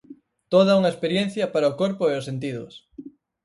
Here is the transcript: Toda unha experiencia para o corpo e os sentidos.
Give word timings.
Toda 0.53 0.77
unha 0.79 0.93
experiencia 0.93 1.51
para 1.53 1.71
o 1.71 1.77
corpo 1.81 2.03
e 2.07 2.13
os 2.19 2.27
sentidos. 2.29 2.73